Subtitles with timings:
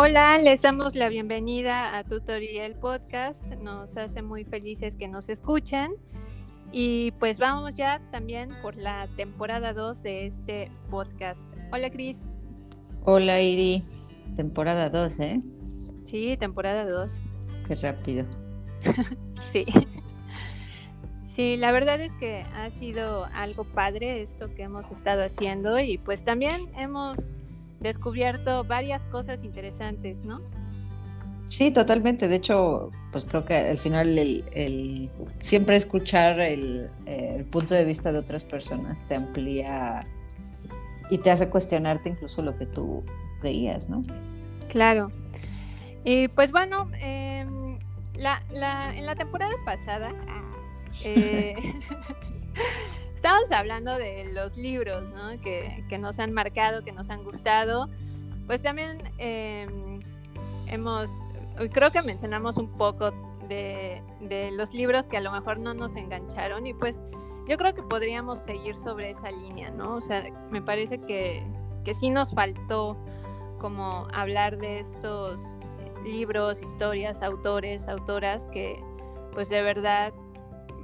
[0.00, 3.42] Hola, les damos la bienvenida a Tutorial Podcast.
[3.60, 5.90] Nos hace muy felices que nos escuchen.
[6.70, 11.40] Y pues vamos ya también por la temporada 2 de este podcast.
[11.72, 12.28] Hola, Cris.
[13.02, 13.82] Hola, Iri.
[14.36, 15.40] Temporada 2, ¿eh?
[16.04, 17.20] Sí, temporada 2.
[17.66, 18.24] Qué rápido.
[19.40, 19.66] sí.
[21.24, 25.98] Sí, la verdad es que ha sido algo padre esto que hemos estado haciendo y
[25.98, 27.32] pues también hemos
[27.80, 30.40] descubierto varias cosas interesantes, ¿no?
[31.48, 32.28] Sí, totalmente.
[32.28, 36.90] De hecho, pues creo que al final el, siempre escuchar el,
[37.50, 40.06] punto de vista de otras personas te amplía
[41.10, 43.02] y te hace cuestionarte incluso lo que tú
[43.40, 44.02] creías, ¿no?
[44.68, 45.10] Claro.
[46.04, 47.78] Y pues bueno, em,
[48.14, 48.42] la,
[48.94, 50.12] en la temporada pasada
[51.04, 51.54] eh,
[53.18, 55.40] Estamos hablando de los libros ¿no?
[55.40, 57.88] que, nos han marcado, que nos han gustado.
[58.46, 60.00] Pues también em,
[60.68, 61.10] hemos,
[61.72, 63.10] creo que mencionamos un poco
[63.48, 64.00] de,
[64.52, 67.02] los libros que a lo mejor no nos engancharon y pues
[67.48, 69.96] yo creo que podríamos seguir sobre esa línea, ¿no?
[69.96, 71.44] O sea, me parece que,
[71.84, 72.96] que sí nos faltó
[73.58, 75.40] como hablar de estos
[76.04, 78.80] libros, historias, autores, autoras que
[79.32, 80.12] pues de verdad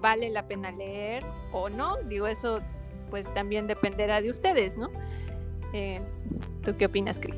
[0.04, 1.96] vale la pena leer o no.
[2.02, 2.60] Digo, eso
[3.08, 4.90] pues también dependerá de ustedes, ¿no?
[5.72, 5.98] Eh,
[6.62, 7.34] ¿Tú qué opinas, Cris?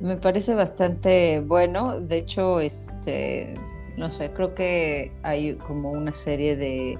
[0.00, 2.00] Me parece bastante bueno.
[2.00, 3.54] De hecho, este,
[3.96, 6.98] no sé, creo que hay como una serie de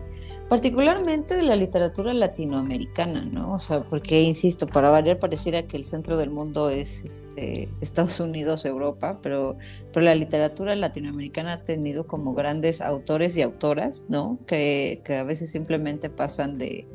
[0.48, 3.55] particularmente de la literatura latinoamericana, ¿no?
[3.55, 8.20] O sea, porque, insisto, para variar pareciera que el centro del mundo es este, Estados
[8.20, 9.56] Unidos, Europa, pero,
[9.92, 14.39] pero la literatura latinoamericana ha tenido como grandes autores y autoras, ¿no?
[14.47, 16.87] Que, que a veces simplemente pasan de,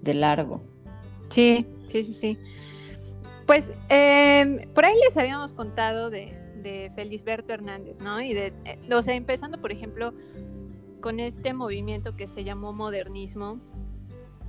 [0.00, 0.62] de, largo.
[1.28, 2.38] Sí, sí, sí, sí.
[3.46, 6.32] Pues em, por ahí les habíamos contado de,
[6.62, 8.22] de Felisberto Hernández, ¿no?
[8.22, 10.14] Y de, eh, o sea, empezando, por ejemplo,
[11.04, 13.60] con este movimiento que se llamó modernismo,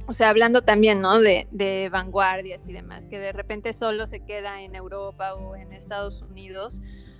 [0.08, 1.20] o sea, hablando también, ¿no?
[1.20, 6.22] De, vanguardias y demás, que de repente solo se queda en Europa o en Estados
[6.22, 6.80] Unidos,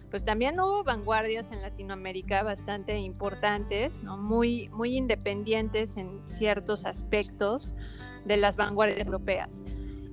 [0.10, 4.02] pues también hubo vanguardias en Latinoamérica bastante importantes.
[4.04, 7.76] Muy, muy independientes en ciertos aspectos
[8.24, 9.62] de las vanguardias europeas.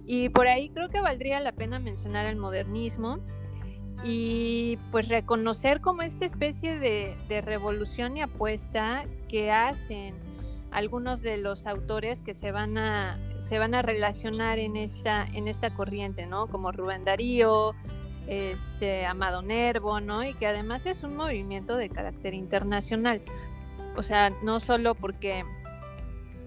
[0.05, 3.21] Y por ahí creo que valdría la pena mencionar el modernismo,
[4.05, 10.15] y pues reconocer como esta especie de, revolución y apuesta que hacen
[10.71, 15.49] algunos de los autores que se van a se van a relacionar en esta en
[15.49, 16.47] esta corriente, ¿no?
[16.47, 17.75] Como Rubén Darío,
[18.27, 20.25] este Amado Nervo, ¿no?
[20.25, 23.21] Y que además es un movimiento de carácter internacional.
[23.97, 25.45] O sea, no solo porque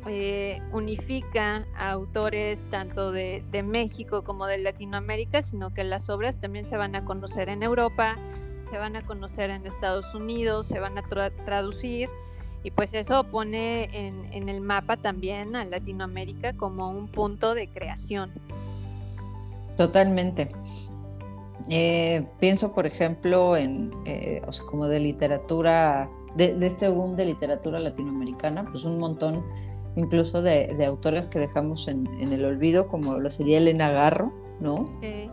[0.07, 6.67] eh, unifica a autores tanto de, México como de Latinoamérica, sino que las obras también
[6.67, 8.15] se van a conocer en Europa,
[8.69, 11.01] se van a conocer en Estados Unidos, se van a
[11.45, 12.09] traducir
[12.63, 18.31] y pues eso pone en, el mapa también a Latinoamérica como un punto de creación.
[19.77, 20.49] Totalmente.
[21.69, 27.79] Eh, pienso, por ejemplo, en, eh, como de literatura, de, de, este boom de literatura
[27.79, 29.43] latinoamericana, pues un montón
[29.95, 34.85] incluso de, de autores que dejamos en, el olvido, como lo sería Elena Garro, ¿no?
[35.01, 35.29] Sí.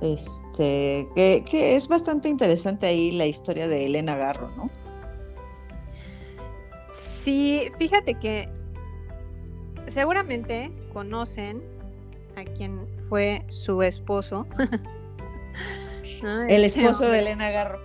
[0.00, 4.70] Este, que, es bastante interesante ahí la historia de Elena Garro, ¿no?
[7.22, 8.48] Sí, fíjate que
[9.88, 11.62] seguramente conocen
[12.36, 14.46] a quien fue su esposo.
[16.48, 17.80] El esposo de Elena Garro.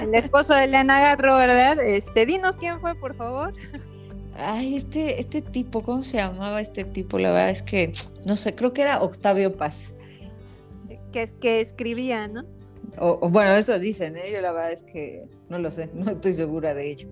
[0.00, 1.78] El esposo de Elena Garro, ¿verdad?
[1.80, 3.54] Este, dinos quién fue, por favor.
[4.38, 7.18] Ay, este, este tipo, ¿cómo se llamaba este tipo?
[7.18, 7.92] La verdad es que,
[8.26, 9.94] no sé, creo que era Octavio Paz.
[11.12, 12.44] que, es, que escribía, ¿no?
[12.98, 14.30] O, bueno, eso dicen, ¿eh?
[14.32, 17.08] yo la verdad es que no lo sé, no estoy segura de ello.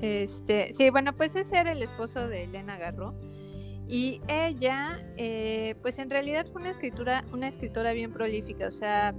[0.00, 3.14] Este, sí, bueno, pues ese era el esposo de Elena Garro.
[3.88, 9.14] Y ella, eh, pues en realidad fue una escritura, una escritora bien prolífica, o sea,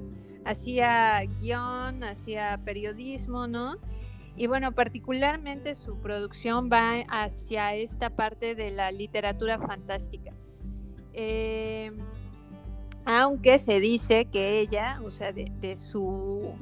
[0.46, 3.78] hacía guion, hacía periodismo, ¿no?
[4.40, 10.32] Y bueno, particularmente su producción va hacia esta parte de la literatura fantástica.
[11.12, 11.92] Eh,
[13.04, 16.54] aunque se dice que ella, o sea, de, su,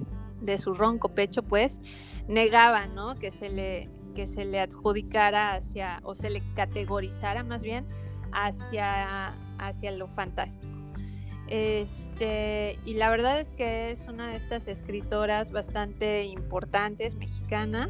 [0.42, 1.80] de su ronco pecho, pues,
[2.28, 3.14] negaba, ¿no?
[3.14, 7.86] Que se le, que se le adjudicara hacia, o se le categorizara más bien
[8.32, 10.77] hacia, hacia lo fantástico.
[11.48, 17.90] Este, y la verdad es que es una de estas escritoras bastante importantes, mexicana,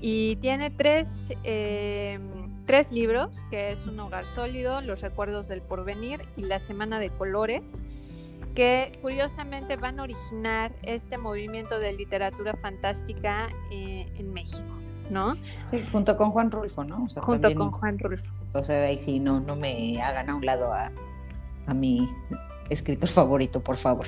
[0.00, 1.08] y tiene tres,
[1.44, 6.98] em, tres libros, que es Un hogar sólido, Los recuerdos del porvenir y La semana
[7.00, 7.82] de colores.
[8.54, 14.64] que curiosamente van a originar este movimiento de literatura fantástica eh, en México,
[15.10, 15.34] ¿no?
[15.66, 17.06] Sí, junto con Juan Rulfo, ¿no?
[17.20, 18.32] junto con Juan Rulfo.
[18.54, 20.90] O sea, ahí sí, no, no me hagan a un lado a,
[21.68, 22.08] a mi
[22.70, 24.06] escritor favorito, por favor.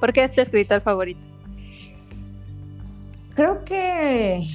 [0.00, 1.20] ¿Por qué es tu escritor favorito?
[3.34, 4.46] Creo que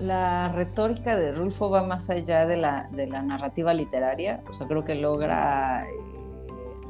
[0.00, 4.66] la retórica de Rulfo va más allá de la, de la narrativa literaria, o sea,
[4.66, 5.92] creo que logra eh,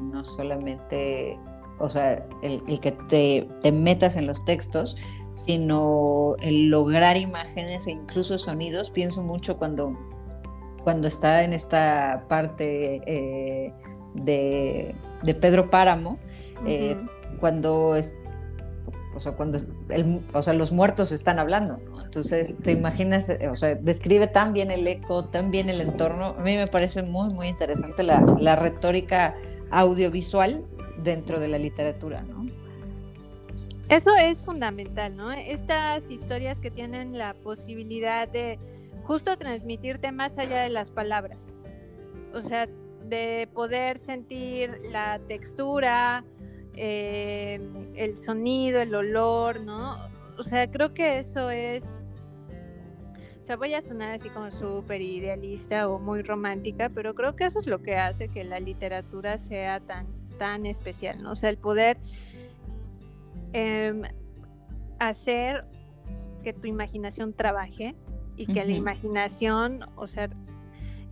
[0.01, 1.37] no solamente,
[1.79, 4.97] o sea, el, que te, te, metas en los textos,
[5.33, 8.91] sino el lograr imágenes e incluso sonidos.
[8.91, 9.97] Pienso mucho cuando,
[10.83, 13.73] cuando está en esta parte eh,
[14.13, 16.19] de, de, Pedro Páramo,
[16.65, 16.97] eh,
[17.39, 18.15] cuando es,
[19.15, 19.57] o sea, cuando
[19.89, 24.71] el, o sea, los muertos están hablando, Entonces, te imaginas, o sea, describe tan bien
[24.71, 26.35] el eco, tan bien el entorno.
[26.37, 29.35] A mí me parece muy, muy interesante la, la retórica
[29.69, 30.65] audiovisual
[31.03, 32.41] dentro de la literatura, ¿no?
[33.89, 35.31] Eso es fundamental, ¿no?
[35.31, 38.57] Estas historias que tienen la posibilidad de
[39.03, 41.51] justo transmitirte más allá de las palabras.
[42.33, 42.69] O sea,
[43.11, 46.23] de poder sentir la textura,
[46.75, 47.59] eh,
[47.95, 49.97] el sonido, el olor, ¿no?
[50.37, 51.83] O sea, creo que eso es...
[53.41, 57.45] O sea, voy a sonar así como súper idealista o muy romántica, pero creo que
[57.45, 60.07] eso es lo que hace que la literatura sea tan,
[60.37, 61.33] tan especial, ¿no?
[61.33, 61.97] O sea, el poder
[63.51, 64.03] em,
[64.99, 65.65] hacer
[66.43, 67.93] que tu imaginación trabaje
[68.37, 70.29] y que la imaginación, o sea,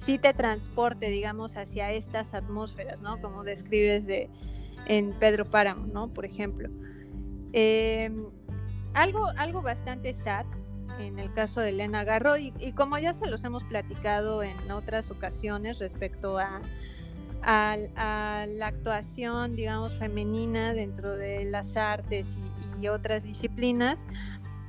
[0.05, 3.21] sí te transporte, digamos, hacia estas atmósferas, ¿no?
[3.21, 4.29] Como describes de,
[4.85, 6.13] en Pedro Páramo, ¿no?
[6.13, 6.69] Por ejemplo.
[7.53, 8.25] Em,
[8.93, 10.45] algo, algo bastante sad
[10.99, 15.09] en el caso de Elena Garro y, como ya se los hemos platicado en otras
[15.11, 16.61] ocasiones respecto a,
[17.41, 22.35] a, la actuación, digamos, femenina dentro de las artes
[22.81, 24.05] y, otras disciplinas,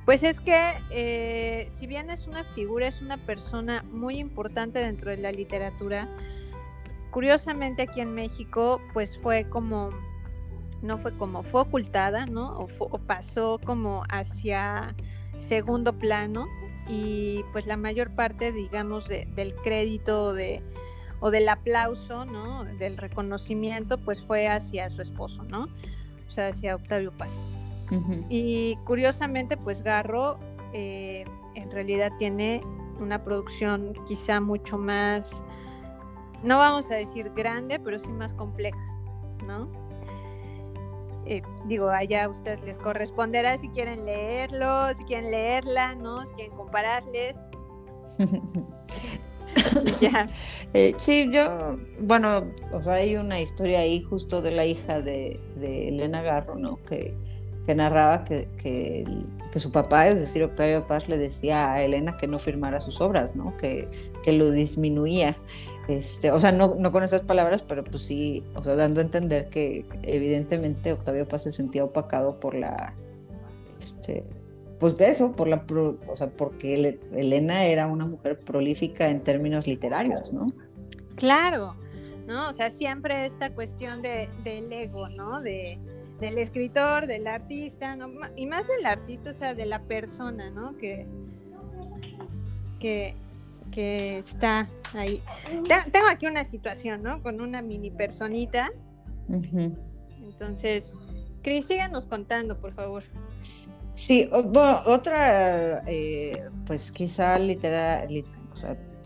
[0.05, 5.11] pues es que eh, si bien es una figura, es una persona muy importante dentro
[5.11, 6.07] de la literatura,
[7.11, 9.91] curiosamente aquí en México, pues fue como,
[10.81, 12.67] no fue como, fue ocultada, ¿no?
[12.79, 14.95] O, pasó como hacia
[15.37, 16.47] segundo plano
[16.87, 20.63] y pues la mayor parte, digamos, del crédito de,
[21.19, 22.63] o del aplauso, ¿no?
[22.63, 25.67] Del reconocimiento, pues fue hacia su esposo, ¿no?
[26.27, 27.31] O sea, hacia Octavio Paz.
[28.29, 30.39] Y curiosamente, pues Garro
[30.73, 32.61] eh, en realidad tiene
[32.99, 35.43] una producción quizá mucho más
[36.43, 38.79] no vamos a decir grande, pero sí más compleja,
[39.45, 39.69] ¿no?
[41.25, 46.25] Eh, digo, allá a ustedes les corresponderá si quieren leerlo, si quieren leerla, ¿no?
[46.25, 47.37] Si quieren compararles.
[50.01, 50.27] ya.
[50.73, 55.39] Eh, sí, yo, bueno, o sea, hay una historia ahí justo de la hija de,
[55.57, 56.77] de Elena Garro, ¿no?
[56.83, 57.15] Que,
[57.71, 62.27] que narraba que, que, su papá, es decir, Octavio Paz, le decía a Elena que
[62.27, 63.55] no firmara sus obras, ¿no?
[63.55, 63.87] Que,
[64.23, 65.37] que lo disminuía.
[65.87, 69.03] Este, o sea, no, no, con esas palabras, pero pues sí, o sea, dando a
[69.03, 72.93] entender que evidentemente Octavio Paz se sentía opacado por la,
[73.79, 74.25] este,
[74.77, 75.65] pues eso, por la,
[76.07, 80.47] o sea, porque Elena era una mujer prolífica en términos literarios, ¿no?
[81.15, 81.77] Claro,
[82.27, 82.49] ¿no?
[82.49, 85.39] O sea, siempre esta cuestión de, del ego, ¿no?
[85.39, 85.79] De,
[86.21, 88.07] del escritor, del artista, ¿no?
[88.35, 90.77] y más del artista, o sea, de la persona, ¿no?
[90.77, 91.07] Que,
[92.79, 93.15] que,
[93.71, 95.21] que está ahí.
[95.91, 97.23] Tengo aquí una situación, ¿no?
[97.23, 98.71] Con una mini personita.
[99.29, 100.93] Entonces,
[101.41, 103.03] Cris, síganos contando, por favor.
[103.93, 106.37] Sí, bueno, otra, eh,
[106.67, 108.07] pues quizá litera,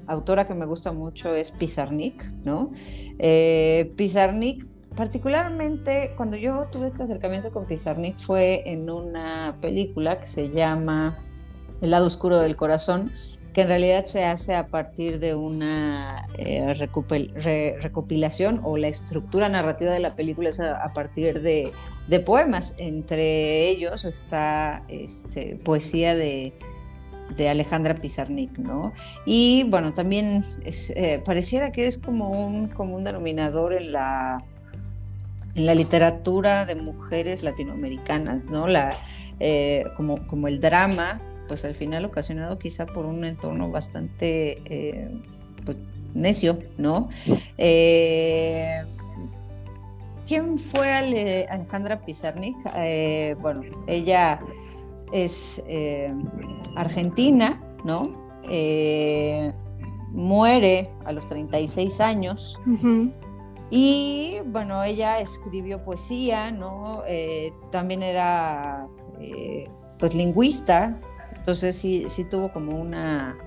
[0.05, 2.71] autora que me gusta mucho es Pizarnik, ¿no?
[3.19, 10.25] Eh, Pizarnik, particularmente cuando yo tuve este acercamiento con Pizarnik fue en una película que
[10.25, 11.17] se llama
[11.81, 13.11] El lado oscuro del corazón,
[13.53, 19.91] que en realidad se hace a partir de una eh, recopilación o la estructura narrativa
[19.91, 21.71] de la película es a, partir de,
[22.25, 22.75] poemas.
[22.77, 26.53] Entre ellos está este, poesía de,
[27.49, 28.93] Alejandra Pizarnik, ¿no?
[29.25, 34.43] Y bueno, también eh, pareciera que es como un denominador en la,
[35.55, 38.67] en la literatura de mujeres latinoamericanas, ¿no?
[38.67, 38.95] La,
[39.39, 45.09] eh, como, como el drama pues al final ocasionado quizá por un entorno bastante eh,
[45.65, 45.79] pues,
[46.13, 47.09] necio, ¿no?
[47.57, 48.83] Eh,
[50.27, 52.57] ¿Quién fue Alejandra Pizarnik?
[52.75, 54.39] Eh, bueno, ella
[55.11, 55.63] es
[56.75, 58.25] argentina, ¿no?
[60.11, 62.59] muere a los 36 años.
[63.77, 67.03] Y bueno, ella escribió poesía, ¿no?
[67.09, 68.87] Eh, también era
[69.19, 69.67] eh,
[69.99, 70.97] pues lingüista,
[71.35, 73.37] entonces sí, sí tuvo como una,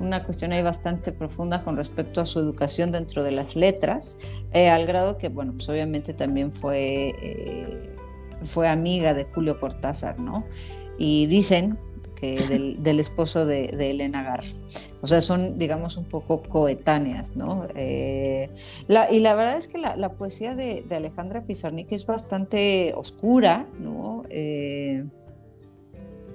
[0.00, 4.18] una cuestión ahí bastante profunda con respecto a su educación dentro de las letras,
[4.52, 7.94] eh, al grado que, bueno, pues obviamente también fue,
[8.42, 10.44] fue amiga de Julio Cortázar, ¿no?
[10.98, 11.78] Y dicen
[12.20, 14.46] del, esposo de, Elena Garro.
[15.00, 17.66] O sea, son, digamos, un poco coetáneas, ¿no?
[17.74, 18.50] Eh,
[19.10, 24.24] y la verdad es que la, poesía de, Alejandra Pizarnik es bastante oscura, ¿no?
[24.30, 25.04] Eh,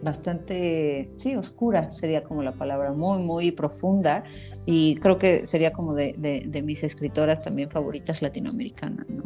[0.01, 4.23] bastante, sí, oscura sería como la palabra, muy, muy profunda
[4.65, 9.23] y creo que sería como de, mis escritoras también favoritas latinoamericanas, ¿no?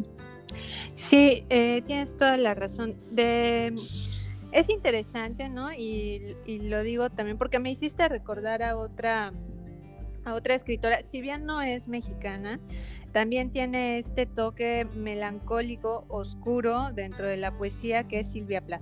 [0.96, 2.96] Sí, eh, tienes toda la razón.
[3.12, 3.76] De
[4.56, 5.74] es interesante, ¿no?
[5.74, 9.34] Y, lo digo también porque me hiciste recordar a otra,
[10.24, 12.62] a otra escritora, si bien no es mexicana,
[13.12, 18.82] también tiene este toque melancólico, oscuro dentro de la poesía que es Silvia Plath.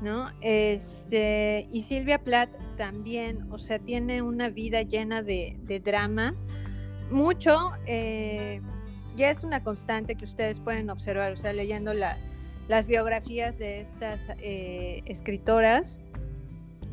[0.00, 0.30] ¿no?
[0.42, 6.36] Este, y Silvia Plath también, o sea, tiene una vida llena de, drama,
[7.10, 8.60] mucho, eh,
[9.16, 12.16] ya es una constante que ustedes pueden observar, o sea, leyendo la,
[12.68, 15.98] las biografías de estas eh, escritoras.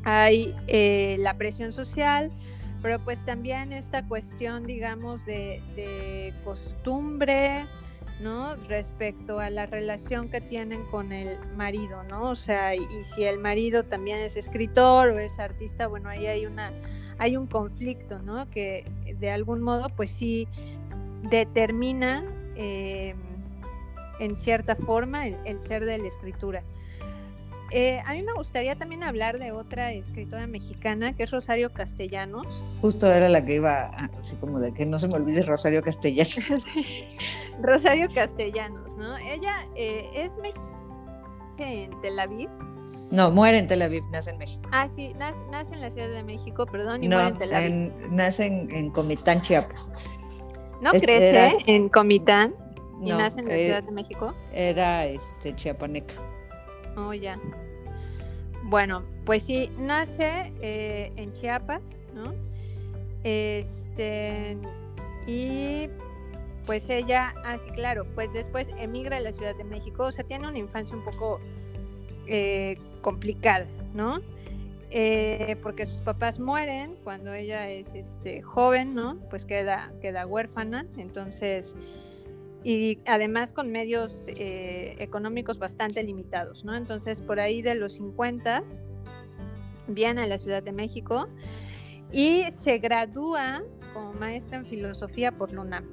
[0.03, 2.31] Hay eh, la presión social,
[2.81, 7.65] pero pues también esta cuestión, digamos, de, costumbre,
[8.21, 8.55] ¿no?
[8.67, 12.29] Respecto a la relación que tienen con el marido, ¿no?
[12.29, 16.45] O sea, y, si el marido también es escritor o es artista, bueno, ahí hay
[16.47, 16.71] una,
[17.19, 18.49] hay un conflicto, ¿no?
[18.49, 18.85] Que
[19.19, 20.47] de algún modo, pues sí
[21.29, 22.25] determina
[22.55, 23.15] eh,
[24.19, 26.63] en cierta forma el, ser de la escritura.
[27.73, 32.61] Eh, a mí me gustaría también hablar de otra escritora mexicana que es Rosario Castellanos.
[32.81, 33.83] Justo era la que iba,
[34.19, 36.65] así como de que no se me olvide Rosario Castellanos.
[37.61, 39.17] Rosario Castellanos, ¿no?
[39.17, 40.33] Ella eh, es
[41.61, 42.49] en Tel Aviv.
[43.11, 44.61] No, muere en Tel Aviv, nace en México.
[44.71, 48.11] Ah, sí, nace, en la Ciudad de México, perdón, y muere en Tel Aviv.
[48.11, 49.91] nace en, Comitán, Chiapas.
[50.81, 52.55] ¿No crece en Comitán?
[53.01, 54.35] ¿Y nace en la eh, Ciudad de México?
[54.53, 56.13] Era este chiapaneca.
[56.95, 57.39] Oh, ya.
[58.63, 62.33] Bueno, pues sí, nace eh, en Chiapas, ¿no?
[63.23, 64.57] Este,
[65.25, 65.89] y
[66.65, 70.23] pues ella, así ah, claro, pues después emigra a la Ciudad de México, o sea,
[70.23, 71.39] tiene una infancia un poco
[72.27, 74.19] eh, complicada, ¿no?
[75.63, 79.15] porque sus papás mueren cuando ella es este, joven, ¿no?
[79.29, 81.75] Pues queda, queda huérfana, entonces
[82.63, 86.75] y además con medios eh, económicos bastante limitados, ¿no?
[86.75, 88.63] Entonces, por ahí de los 50
[89.87, 91.27] viene a la Ciudad de México
[92.11, 93.63] y se gradúa
[93.93, 95.83] como maestra en filosofía por la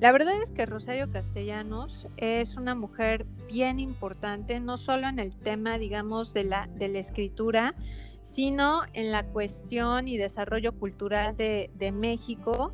[0.00, 5.36] La verdad es que Rosario Castellanos es una mujer bien importante, no solo en el
[5.36, 7.74] tema, digamos, de la, de la escritura,
[8.22, 12.72] sino en la cuestión y desarrollo cultural de, de México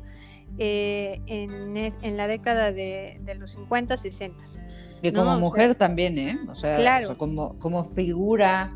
[0.57, 4.43] eh, en, la década de, los 50, 60.
[5.01, 6.39] Y como mujer también, ¿eh?
[6.47, 8.75] O sea, como, como figura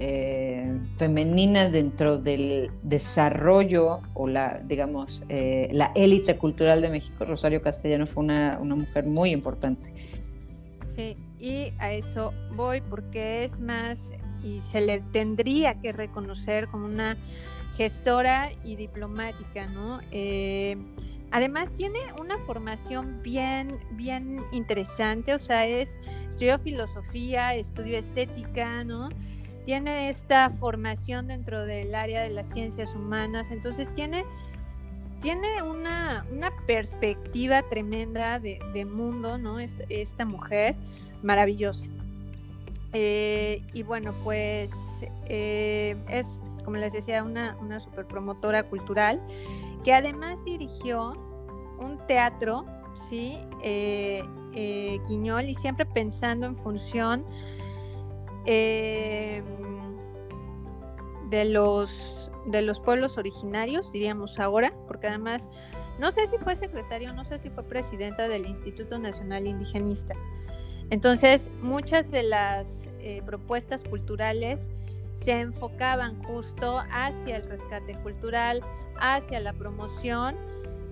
[0.00, 7.62] eh, femenina dentro del desarrollo o la, digamos, eh, la élite cultural de México, Rosario
[7.62, 9.92] Castellano fue una, una mujer muy importante.
[10.86, 16.86] Sí, y a eso voy porque es más, y se le tendría que reconocer como
[16.86, 17.16] una
[17.76, 20.00] gestora y diplomática, ¿no?
[20.10, 20.76] Eh,
[21.34, 29.08] Además tiene una formación bien, bien interesante, o sea, es, estudió filosofía, estudió estética, ¿no?
[29.64, 34.24] Tiene esta formación dentro del área de las ciencias humanas, entonces tiene,
[35.22, 36.24] tiene una,
[36.68, 39.58] perspectiva tremenda de, mundo, ¿no?
[39.58, 40.76] Esta, mujer
[41.24, 41.86] maravillosa.
[42.92, 44.70] Eh, y bueno, pues
[45.26, 49.20] eh, es, como les decía, una, una super promotora cultural
[49.84, 51.12] que además dirigió
[51.78, 52.64] un teatro,
[53.08, 53.38] ¿sí?
[53.62, 54.22] Eh,
[54.54, 57.24] eh, Quiñol, y siempre pensando en función
[58.46, 59.44] em,
[61.28, 65.48] de, los, de los pueblos originarios, diríamos ahora, porque además,
[65.98, 70.14] no sé si fue secretario, no sé si fue presidenta del Instituto Nacional Indigenista.
[70.90, 74.70] Entonces, muchas de las eh, propuestas culturales
[75.14, 78.60] se enfocaban justo hacia el rescate cultural,
[79.00, 80.36] hacia la promoción.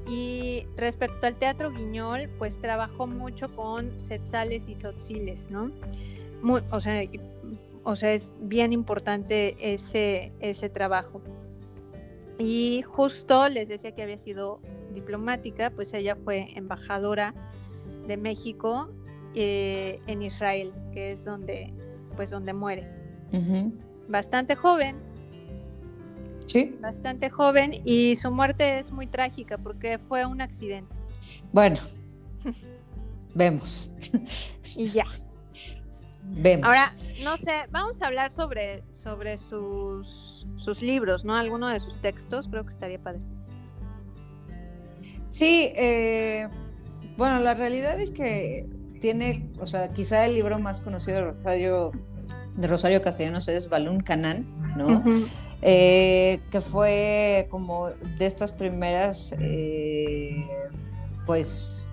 [0.07, 5.71] Y respecto al teatro Guiñol, pues trabajó mucho con setzales y sotziles, ¿no?
[6.71, 7.02] o, sea,
[7.85, 11.21] o sea, es bien importante ese, ese trabajo.
[12.38, 14.61] Y justo les decía que había sido
[14.93, 17.35] diplomática, pues ella fue embajadora
[18.09, 18.88] de México
[19.35, 21.73] eh, en Israel, que es donde,
[22.17, 22.87] pues donde muere.
[24.09, 24.97] Bastante joven.
[26.47, 26.76] Sí.
[26.80, 30.94] Bastante joven y su muerte es muy trágica porque fue un accidente.
[31.52, 31.78] Bueno,
[33.35, 33.94] vemos.
[34.76, 35.04] y ya.
[36.25, 36.66] Vemos.
[36.66, 36.85] Ahora,
[37.25, 41.35] no sé, vamos a hablar sobre, sobre sus, sus libros, ¿no?
[41.35, 43.21] Alguno de sus textos, creo que estaría padre.
[45.28, 46.49] Sí, eh,
[47.16, 48.68] bueno, la realidad es que
[49.00, 51.92] tiene, o sea, quizá el libro más conocido de Rosario,
[52.56, 55.02] de Rosario Castellanos es Balún Canán, ¿no?
[55.62, 60.44] Eh, que fue como de estas primeras, eh,
[61.25, 61.88] pues,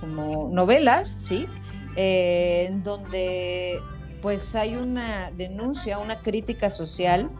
[0.00, 1.46] como novelas, ¿sí?
[1.96, 3.80] Eh, en donde
[4.22, 7.30] pues hay una denuncia, una crítica social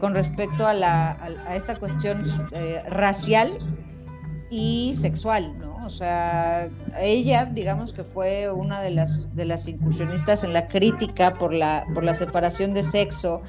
[0.00, 1.12] con respecto a, la,
[1.46, 2.24] a esta cuestión
[2.88, 3.58] racial
[4.50, 5.67] y sexual, ¿no?
[5.88, 6.68] O sea,
[7.00, 11.86] ella, digamos que fue una de las, de las incursionistas en la crítica por la,
[11.94, 13.40] por la separación de sexo.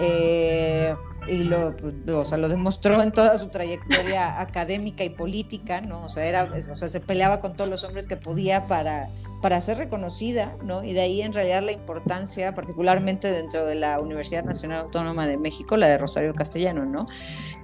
[0.00, 0.94] Eh,
[1.26, 1.74] y lo,
[2.14, 6.04] o sea, lo demostró en toda su trayectoria académica y política, ¿no?
[6.04, 9.60] O sea, era, o sea, se peleaba con todos los hombres que podía para, para
[9.60, 10.84] ser reconocida, ¿no?
[10.84, 15.38] Y de ahí en realidad la importancia, particularmente dentro de la Universidad Nacional Autónoma de
[15.38, 17.06] México, la de Rosario Castellano, ¿no?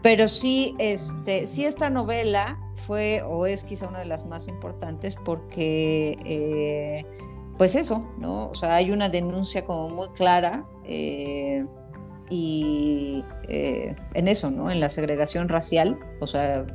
[0.03, 5.17] Pero sí, este, sí esta novela fue o es quizá una de las más importantes
[5.17, 7.05] porque, eh,
[7.59, 8.49] pues eso, ¿no?
[8.49, 10.65] O sea, hay una denuncia como muy clara.
[10.85, 11.65] Eh,
[12.29, 14.71] y eh, en eso, ¿no?
[14.71, 16.67] En la segregación racial, o sea,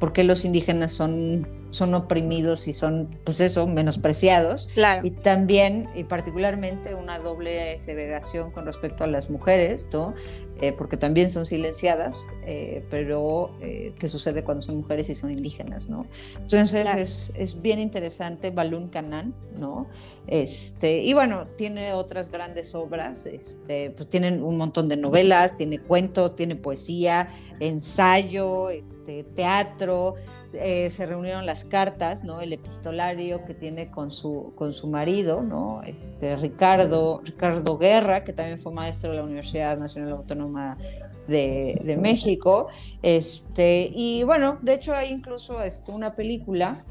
[0.00, 4.68] ¿por qué los indígenas son, son oprimidos y son, pues eso, menospreciados?
[4.74, 5.06] Claro.
[5.06, 10.14] Y también, y particularmente, una doble segregación con respecto a las mujeres, ¿no?
[10.60, 15.88] Eh, porque también son silenciadas, eh, pero ¿qué sucede cuando son mujeres y son indígenas,
[15.88, 16.06] ¿no?
[16.40, 19.86] Entonces es, es, bien interesante Balún Canán, ¿no?
[20.26, 25.78] Este, y bueno, tiene otras grandes obras, este, pues tienen un montón de novelas, tiene
[25.78, 30.14] cuentos, tiene poesía, ensayo, este, teatro,
[30.52, 32.24] eh, se reunieron las cartas.
[32.40, 35.42] El epistolario que tiene con su, con su marido.
[35.84, 40.78] Este, Ricardo, Ricardo Guerra, que también fue maestro de la Universidad Nacional Autónoma
[41.26, 42.68] de, México.
[43.02, 46.84] Este, y bueno, de hecho hay incluso este, una película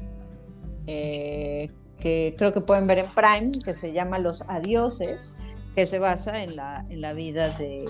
[0.86, 5.34] eh, que creo que pueden ver en Prime, que se llama Los Adioses,
[5.74, 7.84] que se basa en la, en la vida de,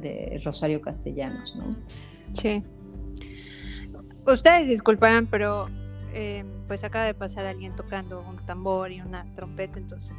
[0.00, 1.70] de Rosario Castellanos, ¿no?
[2.32, 2.62] Sí.
[4.26, 5.68] Ustedes disculparán, pero
[6.12, 10.16] eh, pues acaba de pasar alguien tocando un tambor y una trompeta, entonces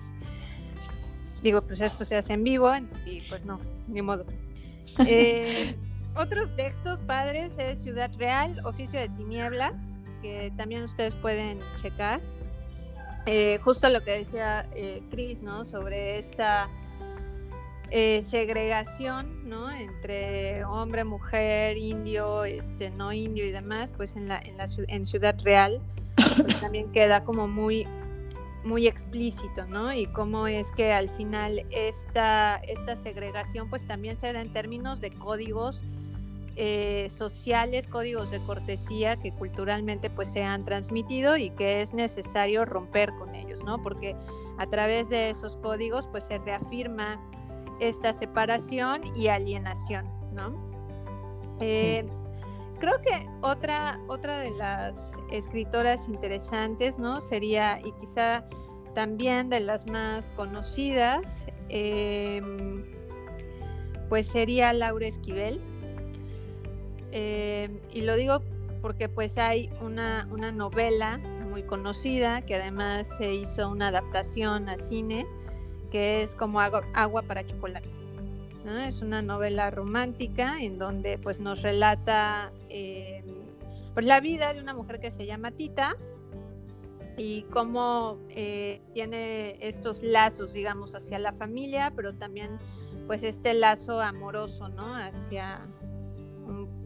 [1.42, 2.72] digo, pues esto se hace en vivo
[3.06, 4.26] y pues no, ni modo.
[5.08, 5.76] Eh,
[6.16, 12.22] otros textos padres es Ciudad Real, Oficio de Tinieblas, que también ustedes pueden checar.
[13.26, 14.70] Eh, justo lo que decía
[15.10, 15.66] Cris, ¿no?
[15.66, 16.70] Sobre esta
[17.92, 19.72] eh, segregación, ¿no?
[19.72, 25.06] Entre hombre, mujer, indio, este, no indio y demás, pues en la, en la en
[25.06, 25.82] Ciudad Real
[26.16, 27.88] pues también queda como muy
[28.64, 29.94] muy explícito, ¿no?
[29.94, 35.00] Y cómo es que al final esta, esta segregación pues también se da en términos
[35.02, 35.84] de códigos
[36.56, 42.66] eh, sociales, códigos de cortesía que culturalmente pues se han transmitido y que es necesario
[42.66, 43.84] romper con ellos, ¿no?
[43.84, 44.16] Porque
[44.58, 47.20] a través de esos códigos pues se reafirma
[47.80, 50.56] esta separación y alienación, ¿no?
[51.60, 52.06] Eh,
[52.80, 54.96] creo que otra, otra de las
[55.32, 57.22] escritoras interesantes, ¿no?
[57.22, 58.46] Sería, y quizá
[58.94, 62.86] también de las más conocidas, em,
[64.10, 65.62] pues sería Laura Esquivel.
[67.12, 68.42] Em, y lo digo
[68.82, 71.18] porque pues hay una, una novela
[71.50, 75.26] muy conocida que además se hizo una adaptación a cine
[75.96, 77.88] que es como agua, para chocolate.
[78.86, 83.24] Es una novela romántica en donde pues nos relata eh,
[83.94, 85.96] pues, la vida de una mujer que se llama Tita
[87.16, 92.60] y cómo eh, tiene estos lazos, digamos, hacia la familia, pero también
[93.08, 94.94] pues este lazo amoroso, ¿no?
[94.94, 95.66] Hacia,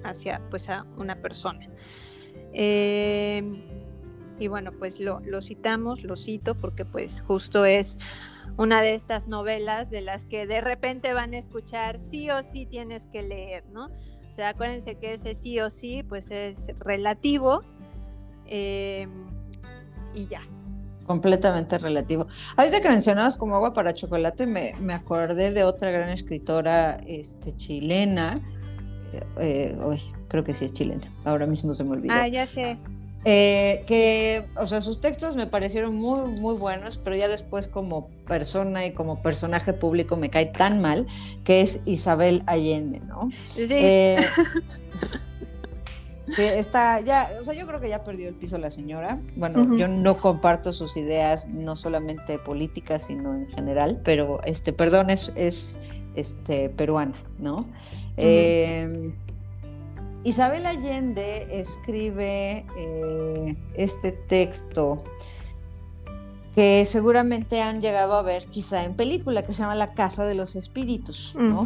[0.04, 1.67] hacia pues a una persona.
[2.54, 3.41] Eh,
[4.39, 7.97] y bueno, pues lo, lo, citamos, lo cito, porque pues justo es
[8.58, 12.65] una de estas novelas de las que de repente van a escuchar sí o sí
[12.65, 13.86] tienes que leer, ¿no?
[13.86, 17.63] O sea, acuérdense que ese sí o sí pues es relativo
[18.45, 19.28] em,
[20.13, 20.41] y ya.
[21.06, 22.28] Completamente relativo.
[22.56, 27.56] Ahorita que mencionabas como agua para chocolate, me, me acordé de otra gran escritora este,
[27.56, 28.39] chilena.
[29.39, 29.75] Eh,
[30.28, 32.13] creo que sí es chilena, ahora mismo se me olvidó.
[32.13, 32.78] Ah, ya sé.
[33.25, 38.08] Eh, que, o sea, sus textos me parecieron muy, muy buenos, pero ya después como
[38.27, 41.05] persona y como personaje público me cae tan mal,
[41.43, 43.29] que es Isabel Allende, ¿no?
[43.43, 43.67] Sí.
[43.69, 44.25] Eh,
[46.29, 49.19] sí, está, ya, o sea, yo creo que ya perdió el piso la señora.
[49.36, 55.10] Bueno, yo no comparto sus ideas, no solamente políticas, sino en general, pero, este, perdón,
[55.10, 55.77] es, es
[56.15, 57.67] este, peruana, ¿no?
[60.23, 64.97] Isabel Allende escribe eh, este texto
[66.55, 70.36] que seguramente han llegado a ver quizá en película, que se llama La Casa de
[70.36, 71.65] los Espíritus, ¿no?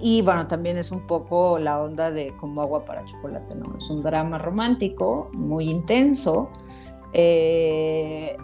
[0.00, 3.76] Y bueno, también es un poco la onda de como agua para chocolate, ¿no?
[3.78, 6.50] Es un drama romántico, muy intenso,
[7.12, 8.36] eh,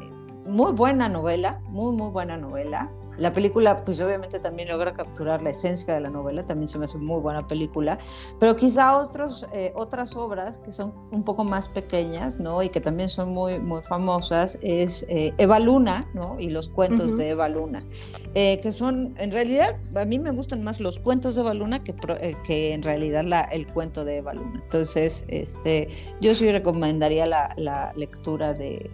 [0.46, 2.90] muy buena novela, muy, muy buena novela.
[3.18, 6.84] La película, pues obviamente también logra capturar la esencia de la novela, también se me
[6.84, 7.98] hace muy buena película,
[8.38, 12.62] pero quizá otros, eh, otras obras que son un poco más pequeñas, ¿no?
[12.62, 16.36] Y que también son muy, muy famosas, es eh, Eva Luna, ¿no?
[16.38, 17.84] Y los cuentos de Eva Luna,
[18.34, 21.82] eh, que son, en realidad, a mí me gustan más los cuentos de Eva Luna
[21.82, 21.94] que,
[22.46, 24.60] que en realidad la, el cuento de Eva Luna.
[24.62, 25.88] Entonces, este,
[26.20, 28.90] yo sí recomendaría la, la lectura de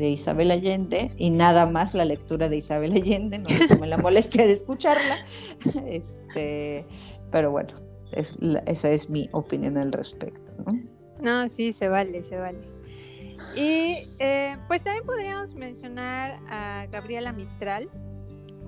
[0.00, 3.98] de Isabel Allende y nada más la lectura de Isabel Allende, no me tomé la
[3.98, 5.24] molestia de escucharla,
[5.86, 6.86] este,
[7.30, 7.68] pero bueno,
[8.12, 10.50] esa es mi opinión al respecto.
[10.66, 10.72] ¿no?
[11.20, 12.58] no, sí, se vale, se vale.
[13.54, 17.88] Y eh, pues también podríamos mencionar a Gabriela Mistral,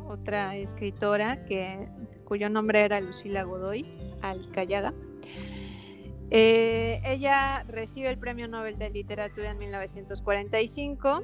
[0.08, 1.88] otra escritora que,
[2.24, 3.86] cuyo nombre era Lucila Godoy
[4.22, 4.94] Alcayaga.
[6.34, 11.22] Eh, ella recibe el Premio Nobel de Literatura en 1945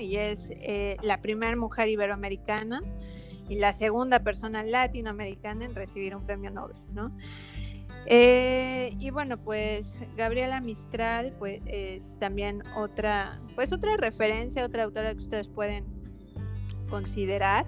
[0.00, 2.82] y es eh, la primera mujer iberoamericana
[3.48, 6.76] y la segunda persona latinoamericana en recibir un premio Nobel.
[8.04, 15.12] Eh, y bueno, pues Gabriela Mistral pues, es también otra, pues otra referencia, otra autora
[15.12, 15.86] que ustedes pueden
[16.90, 17.64] considerar.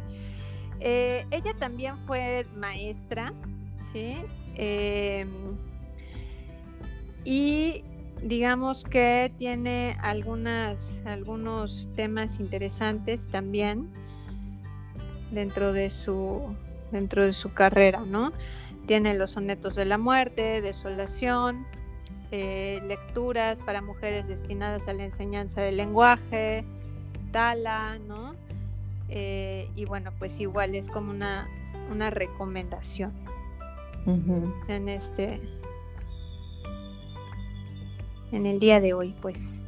[0.78, 3.32] ella también fue maestra,
[3.94, 4.18] ¿sí?
[7.24, 7.84] Y
[8.22, 13.88] digamos que tiene algunas, algunos temas interesantes también
[15.30, 16.54] dentro de su,
[16.90, 18.32] dentro de su carrera, ¿no?
[18.86, 21.66] Tiene los sonetos de la muerte, desolación,
[22.32, 26.64] eh, lecturas para mujeres destinadas a la enseñanza del lenguaje,
[27.32, 28.34] tala, ¿no?
[29.08, 31.48] Eh, y bueno, pues igual es como una,
[31.90, 33.12] una recomendación
[34.68, 35.40] en este
[38.32, 39.60] en el día de hoy, pues.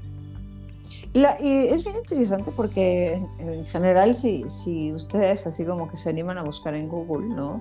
[1.14, 6.38] y es bien interesante porque en general si, si ustedes así como que se animan
[6.38, 7.58] a buscar en Google, ¿no?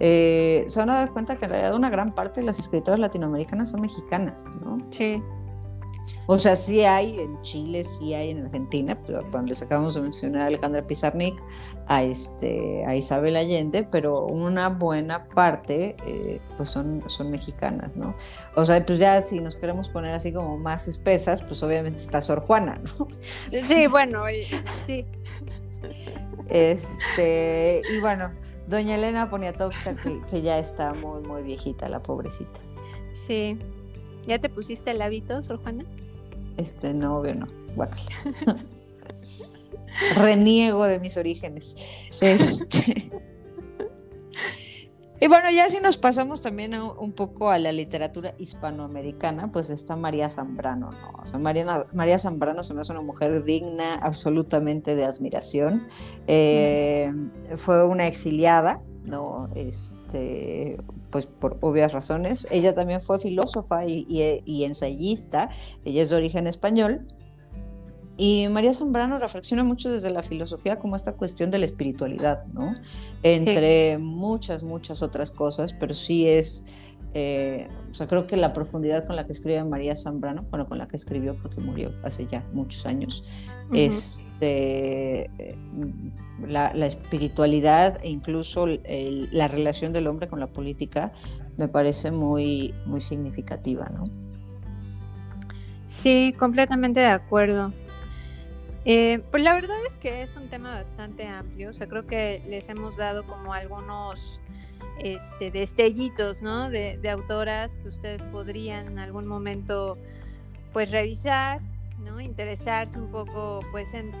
[0.00, 3.00] Eh, se van a dar cuenta que en realidad una gran parte de las escritoras
[3.00, 4.78] latinoamericanas son mexicanas, ¿no?
[4.90, 5.22] Sí.
[6.26, 10.02] O sea, sí hay en Chile, sí hay en Argentina, pero cuando les acabamos de
[10.02, 11.34] mencionar a Alejandra Pizarnik,
[11.88, 18.14] a, este, a Isabel Allende, pero una buena parte eh, pues son, son mexicanas, ¿no?
[18.54, 22.22] O sea, pues ya si nos queremos poner así como más espesas, pues obviamente está
[22.22, 23.08] Sor Juana, ¿no?
[23.66, 24.24] Sí, bueno,
[24.86, 25.04] sí.
[26.48, 28.30] Este, y bueno,
[28.68, 32.60] doña Elena Poniatowska, que, que ya está muy, muy viejita, la pobrecita.
[33.12, 33.58] Sí.
[34.26, 35.84] ¿Ya te pusiste el hábito, Sor Juana?
[36.56, 37.46] Este, no, obvio no.
[40.16, 41.76] Reniego de mis orígenes.
[42.20, 43.10] Este.
[45.22, 49.94] Y bueno, ya si nos pasamos también un poco a la literatura hispanoamericana, pues está
[49.94, 51.12] María Zambrano, ¿no?
[51.22, 55.86] O sea, María, María Zambrano se me hace una mujer digna absolutamente de admiración.
[56.26, 57.12] Eh,
[57.54, 59.48] fue una exiliada, ¿no?
[59.54, 60.78] Este,
[61.12, 62.48] pues por obvias razones.
[62.50, 65.50] Ella también fue filósofa y, ensayista,
[65.84, 67.06] ella es de origen español.
[68.16, 72.74] Y María Zambrano reflexiona mucho desde la filosofía como esta cuestión de la espiritualidad, ¿no?
[73.22, 76.66] Entre muchas, muchas otras cosas, pero sí es,
[77.14, 80.78] eh, o sea, creo que la profundidad con la que escribe María Zambrano, bueno, con
[80.78, 83.22] la que escribió porque murió hace ya muchos años,
[83.72, 85.30] este,
[86.46, 91.12] la, espiritualidad e incluso la relación del hombre con la política
[91.58, 94.04] me parece muy, muy significativa, ¿no?
[95.88, 97.72] Sí, completamente de acuerdo.
[98.86, 102.42] Eh, pues la verdad es que es un tema bastante amplio, o sea, creo que
[102.48, 104.40] les hemos dado como algunos
[104.98, 106.70] este, destellitos, ¿no?
[106.70, 109.98] De, de autoras que ustedes podrían en algún momento,
[110.72, 111.60] pues, revisar
[112.02, 112.20] ¿no?
[112.20, 114.12] Interesarse un poco pues en,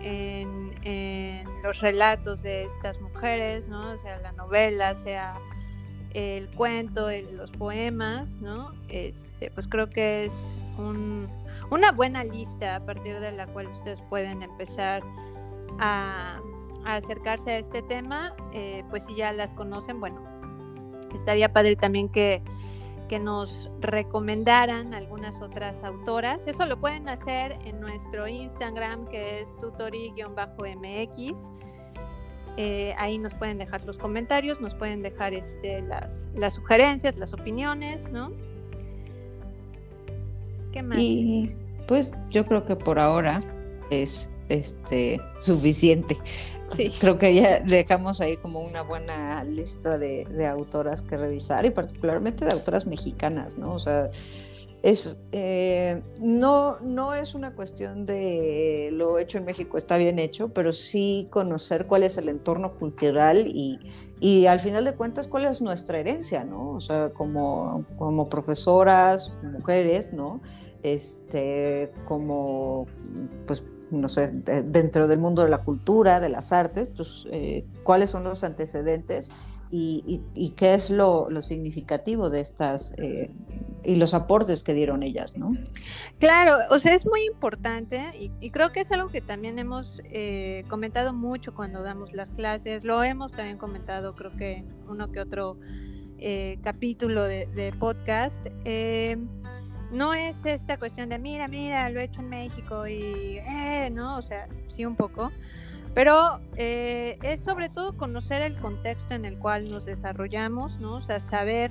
[1.62, 3.98] los relatos de estas mujeres, ¿no?
[3.98, 5.34] Sea la novela, sea
[6.14, 8.72] el cuento, los poemas, ¿no?
[8.88, 11.28] Este, pues creo que es un,
[11.70, 15.02] una buena lista a partir de la cual ustedes pueden empezar
[15.78, 16.40] a,
[16.84, 20.20] acercarse a este tema, eh, pues si ya las conocen, bueno,
[21.14, 22.42] estaría padre también que,
[23.08, 26.46] que nos recomendaran algunas otras autoras.
[26.46, 31.50] Eso lo pueden hacer en nuestro Instagram que es tutori-mx.
[32.56, 37.32] Eh, ahí nos pueden dejar los comentarios, nos pueden dejar este, las, las sugerencias, las
[37.32, 38.32] opiniones, ¿no?
[40.72, 40.98] ¿Qué más?
[40.98, 41.54] Y
[41.86, 43.40] pues yo creo que por ahora
[43.90, 46.16] es este suficiente.
[47.00, 52.44] Creo que ya dejamos ahí como una buena lista de, autoras que revisar y particularmente
[52.44, 53.74] de autoras mexicanas, ¿no?
[53.74, 54.10] O sea,
[54.82, 60.48] es, eh, no, no es una cuestión de lo hecho en México está bien hecho,
[60.48, 63.78] pero sí conocer cuál es el entorno cultural y,
[64.18, 66.70] y al final de cuentas cuál es nuestra herencia, ¿no?
[66.70, 70.40] O sea, como, como profesoras, mujeres, ¿no?
[70.82, 72.86] Este, como,
[73.46, 78.10] pues, no sé, dentro del mundo de la cultura, de las artes, pues, eh, cuáles
[78.10, 79.30] son los antecedentes
[79.70, 83.30] y, qué es lo, significativo de estas eh,
[83.82, 85.52] y los aportes que dieron ellas, ¿no?
[86.18, 90.64] Claro, o sea, es muy importante y, creo que es algo que también hemos eh,
[90.68, 95.58] comentado mucho cuando damos las clases, lo hemos también comentado, creo que uno que otro
[96.62, 98.46] capítulo de, de podcast
[99.92, 104.16] no es esta cuestión de mira, mira, lo he hecho en México y, eh, no,
[104.16, 105.30] o sea, sí un poco,
[105.94, 110.96] pero eh, es sobre todo conocer el contexto en el cual nos desarrollamos, ¿no?
[110.96, 111.70] O sea, saber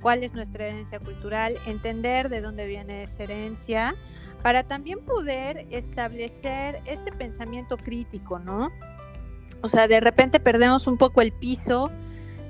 [0.00, 3.94] cuál es nuestra herencia cultural, entender de dónde viene esa herencia,
[4.42, 8.70] para también poder establecer este pensamiento crítico, ¿no?
[9.62, 11.90] O sea, de repente perdemos un poco el piso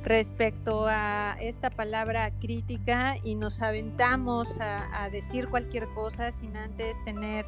[0.05, 7.47] respecto a esta palabra crítica y nos aventamos a, decir cualquier cosa sin antes tener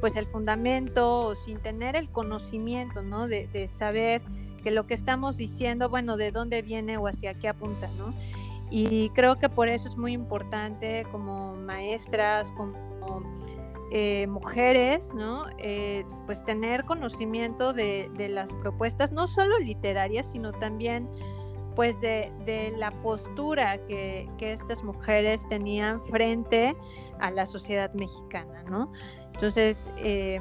[0.00, 3.26] pues el fundamento o sin tener el conocimiento, ¿no?
[3.26, 4.22] De, saber
[4.62, 8.12] que lo que estamos diciendo, bueno, de dónde viene o hacia qué apunta, ¿no?
[8.70, 13.22] Y creo que por eso es muy importante como maestras, como
[13.92, 15.46] eh, mujeres, ¿no?
[15.58, 21.08] Eh, pues tener conocimiento de, de, las propuestas, no solo literarias, sino también
[21.74, 26.76] pues de, la postura que, estas mujeres tenían frente
[27.18, 28.92] a la sociedad mexicana, ¿no?
[29.32, 30.40] Entonces, eh,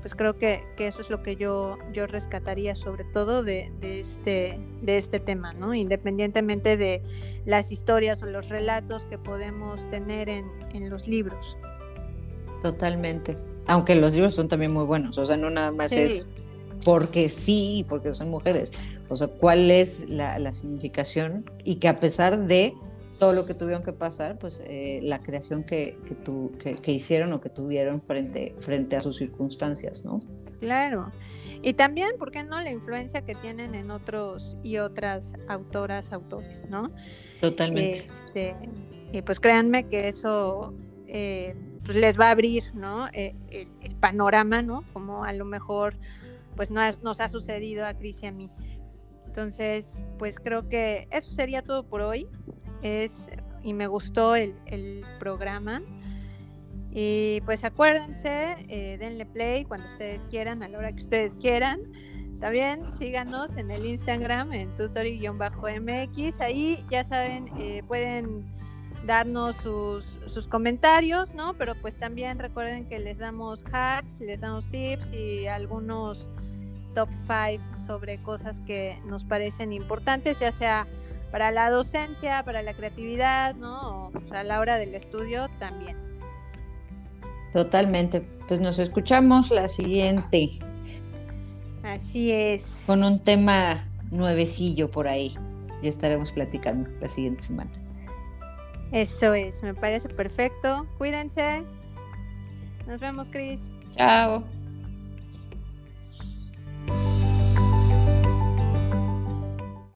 [0.00, 4.96] pues creo que, eso es lo que yo, yo rescataría sobre todo de, este, de
[4.96, 5.74] este tema, ¿no?
[5.74, 7.02] Independientemente de
[7.44, 10.50] las historias o los relatos que podemos tener en,
[10.88, 11.58] los libros.
[12.62, 13.36] Totalmente.
[13.66, 16.28] Aunque los libros son también muy buenos, o sea, no nada más es
[16.84, 18.72] porque sí, porque son mujeres.
[19.08, 22.74] O sea, cuál es la, significación y que a pesar de
[23.18, 25.98] todo lo que tuvieron que pasar, pues eh, la creación que,
[26.82, 30.20] que, hicieron o que tuvieron frente, frente a sus circunstancias, ¿no?
[30.60, 31.12] Claro.
[31.62, 36.66] Y también, ¿por qué no la influencia que tienen en otros y otras autoras, autores,
[36.70, 36.90] ¿no?
[37.40, 37.98] Totalmente.
[37.98, 38.56] Este,
[39.12, 40.72] y pues créanme que eso
[41.06, 43.08] eh, pues les va a abrir, ¿no?
[43.08, 44.84] Eh, el, el, panorama, ¿no?
[44.94, 45.96] Como a lo mejor
[46.60, 48.50] pues no nos ha sucedido a Cris y a mí.
[49.24, 52.28] Entonces, pues creo que eso sería todo por hoy.
[52.82, 53.30] Es,
[53.62, 55.80] y me gustó el, programa.
[56.90, 61.80] Y pues acuérdense, eh, denle play cuando ustedes quieran, a la hora que ustedes quieran.
[62.40, 66.40] También síganos en el Instagram, en tutori-mx.
[66.42, 68.54] Ahí ya saben, eh, pueden
[69.06, 71.54] darnos sus, sus, comentarios, ¿no?
[71.54, 76.28] Pero pues también recuerden que les damos hacks, les damos tips y algunos
[76.94, 80.86] top 5 sobre cosas que nos parecen importantes, ya sea
[81.30, 84.08] para la docencia, para la creatividad, ¿no?
[84.08, 85.96] O, a la hora del estudio también.
[87.52, 88.20] Totalmente.
[88.48, 90.58] Pues nos escuchamos la siguiente.
[91.82, 92.82] Así es.
[92.86, 95.36] Con un tema nuevecillo por ahí.
[95.82, 97.70] Ya estaremos platicando la siguiente semana.
[98.92, 100.86] Eso es, me parece perfecto.
[100.98, 101.62] Cuídense.
[102.86, 103.60] Nos vemos, Cris.
[103.92, 104.44] Chao.